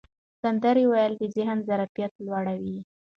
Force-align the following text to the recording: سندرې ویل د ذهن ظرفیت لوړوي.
سندرې 0.41 0.85
ویل 0.91 1.13
د 1.17 1.23
ذهن 1.35 1.57
ظرفیت 1.69 2.13
لوړوي. 2.25 2.77